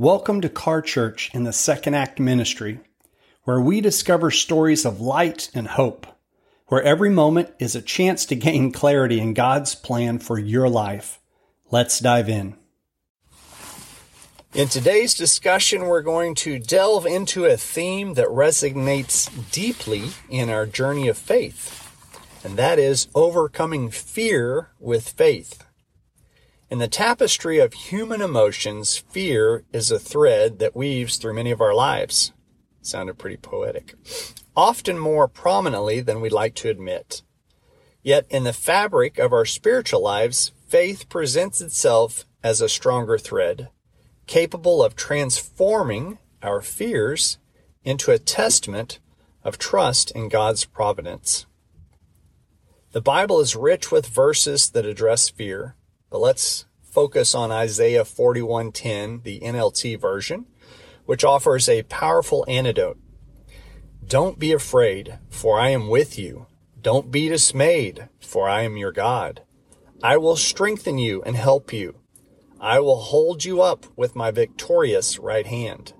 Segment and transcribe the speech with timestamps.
[0.00, 2.78] Welcome to Car Church in the Second Act Ministry,
[3.42, 6.06] where we discover stories of light and hope,
[6.68, 11.18] where every moment is a chance to gain clarity in God's plan for your life.
[11.72, 12.54] Let's dive in.
[14.54, 20.64] In today's discussion, we're going to delve into a theme that resonates deeply in our
[20.64, 21.90] journey of faith,
[22.44, 25.64] and that is overcoming fear with faith.
[26.70, 31.62] In the tapestry of human emotions, fear is a thread that weaves through many of
[31.62, 32.32] our lives.
[32.82, 33.94] Sounded pretty poetic.
[34.54, 37.22] Often more prominently than we'd like to admit.
[38.02, 43.70] Yet in the fabric of our spiritual lives, faith presents itself as a stronger thread,
[44.26, 47.38] capable of transforming our fears
[47.82, 48.98] into a testament
[49.42, 51.46] of trust in God's providence.
[52.92, 55.74] The Bible is rich with verses that address fear,
[56.10, 60.46] but let's focus on Isaiah 41:10, the NLT version,
[61.04, 62.98] which offers a powerful antidote.
[64.06, 66.46] Don't be afraid, for I am with you.
[66.80, 69.42] Don't be dismayed, for I am your God.
[70.02, 71.96] I will strengthen you and help you.
[72.60, 75.92] I will hold you up with my victorious right hand.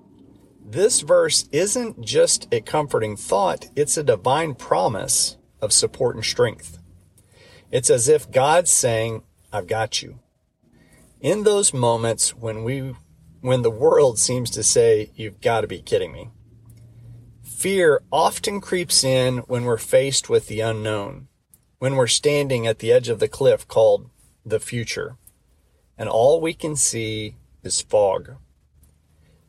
[0.65, 6.79] This verse isn't just a comforting thought, it's a divine promise of support and strength.
[7.71, 10.19] It's as if God's saying, I've got you.
[11.19, 12.95] In those moments when we
[13.41, 16.29] when the world seems to say, you've got to be kidding me.
[17.41, 21.27] Fear often creeps in when we're faced with the unknown,
[21.77, 24.09] when we're standing at the edge of the cliff called
[24.45, 25.17] the future,
[25.97, 28.35] and all we can see is fog.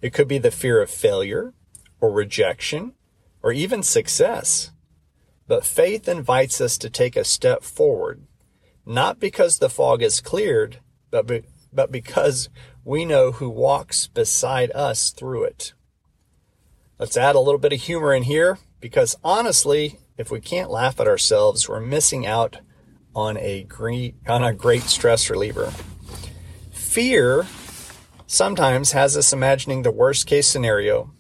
[0.00, 1.52] It could be the fear of failure
[2.00, 2.94] or rejection
[3.42, 4.70] or even success.
[5.46, 8.22] But faith invites us to take a step forward,
[8.86, 10.78] not because the fog is cleared,
[11.10, 11.42] but, be,
[11.72, 12.48] but because
[12.84, 15.72] we know who walks beside us through it.
[16.98, 21.00] Let's add a little bit of humor in here because honestly, if we can't laugh
[21.00, 22.58] at ourselves, we're missing out
[23.14, 25.72] on a great, on a great stress reliever.
[26.70, 27.46] Fear
[28.26, 31.12] sometimes has us imagining the worst case scenario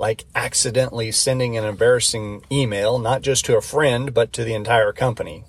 [0.00, 4.94] like accidentally sending an embarrassing email, not just to a friend, but to the entire
[4.94, 5.44] company.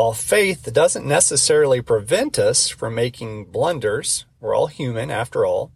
[0.00, 5.72] While faith doesn't necessarily prevent us from making blunders, we're all human after all,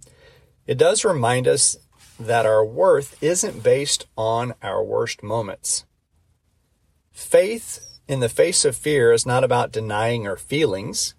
[0.66, 1.76] it does remind us
[2.18, 5.84] that our worth isn't based on our worst moments.
[7.12, 11.14] Faith in the face of fear is not about denying our feelings.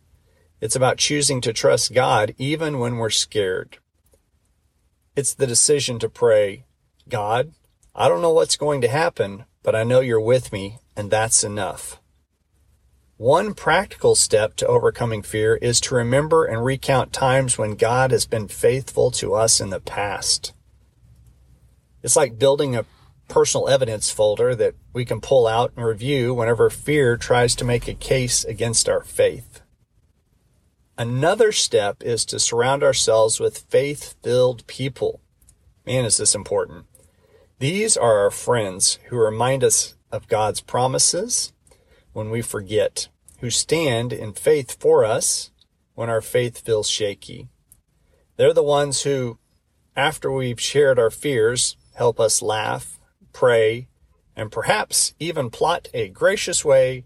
[0.59, 3.77] It's about choosing to trust God even when we're scared.
[5.15, 6.65] It's the decision to pray,
[7.07, 7.51] God,
[7.93, 11.43] I don't know what's going to happen, but I know you're with me, and that's
[11.43, 12.01] enough.
[13.17, 18.25] One practical step to overcoming fear is to remember and recount times when God has
[18.25, 20.53] been faithful to us in the past.
[22.03, 22.85] It's like building a
[23.29, 27.87] personal evidence folder that we can pull out and review whenever fear tries to make
[27.87, 29.61] a case against our faith.
[30.97, 35.21] Another step is to surround ourselves with faith filled people.
[35.85, 36.85] Man, is this important.
[37.59, 41.53] These are our friends who remind us of God's promises
[42.15, 43.09] when we forget,
[43.41, 45.51] who stand in faith for us
[45.95, 47.49] when our faith feels shaky.
[48.37, 49.37] They're the ones who,
[49.97, 53.01] after we've shared our fears, help us laugh,
[53.33, 53.89] pray,
[54.33, 57.03] and perhaps even plot a gracious way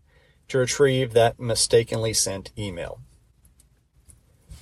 [0.47, 3.01] to retrieve that mistakenly sent email.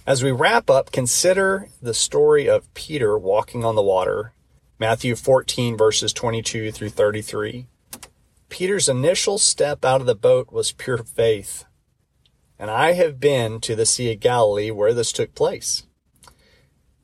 [0.06, 4.32] As we wrap up, consider the story of Peter walking on the water,
[4.80, 7.68] Matthew 14, verses 22 through 33.
[8.50, 11.66] Peter's initial step out of the boat was pure faith.
[12.60, 15.84] And I have been to the Sea of Galilee where this took place.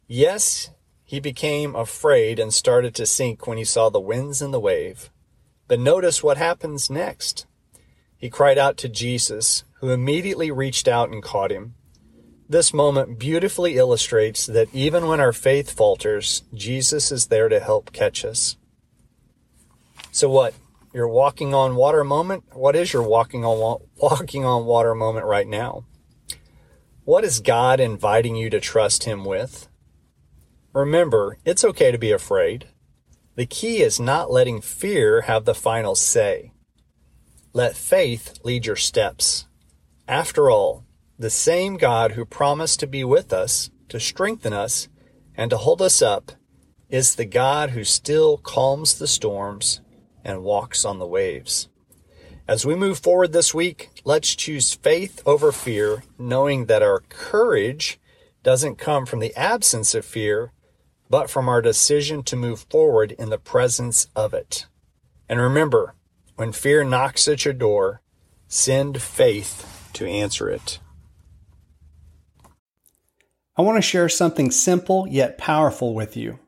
[0.07, 0.71] Yes,
[1.03, 5.11] he became afraid and started to sink when he saw the winds and the wave.
[5.67, 7.45] But notice what happens next.
[8.17, 11.75] He cried out to Jesus, who immediately reached out and caught him.
[12.49, 17.91] This moment beautifully illustrates that even when our faith falters, Jesus is there to help
[17.91, 18.57] catch us.
[20.11, 20.53] So what?
[20.93, 22.43] Your walking on water moment?
[22.53, 25.85] What is your walking on walking on water moment right now?
[27.03, 29.67] What is God inviting you to trust him with?
[30.71, 32.67] Remember, it's okay to be afraid.
[33.35, 36.51] The key is not letting fear have the final say.
[37.53, 39.47] Let faith lead your steps.
[40.07, 40.85] After all,
[41.17, 44.89] the same God who promised to be with us, to strengthen us,
[45.35, 46.33] and to hold us up
[46.87, 49.81] is the God who still calms the storms
[50.23, 51.69] and walks on the waves.
[52.47, 57.99] As we move forward this week, let's choose faith over fear, knowing that our courage
[58.43, 60.51] doesn't come from the absence of fear,
[61.09, 64.65] but from our decision to move forward in the presence of it.
[65.29, 65.95] And remember,
[66.35, 68.01] when fear knocks at your door,
[68.47, 70.79] send faith to answer it.
[73.55, 76.39] I want to share something simple yet powerful with you.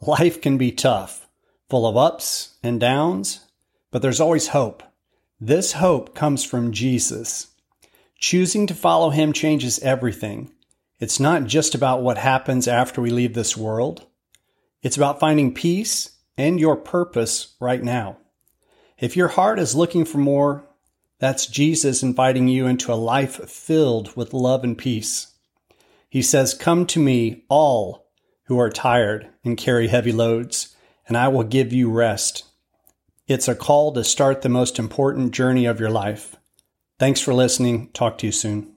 [0.00, 1.28] Life can be tough,
[1.70, 3.46] full of ups and downs,
[3.90, 4.82] but there's always hope.
[5.40, 7.46] This hope comes from Jesus.
[8.18, 10.50] Choosing to follow him changes everything.
[10.98, 14.04] It's not just about what happens after we leave this world.
[14.82, 18.18] It's about finding peace and your purpose right now.
[18.98, 20.66] If your heart is looking for more,
[21.18, 25.34] that's Jesus inviting you into a life filled with love and peace.
[26.10, 28.10] He says, Come to me, all
[28.44, 30.69] who are tired and carry heavy loads,
[31.10, 32.44] and I will give you rest.
[33.26, 36.36] It's a call to start the most important journey of your life.
[37.00, 37.88] Thanks for listening.
[37.88, 38.72] Talk to you soon.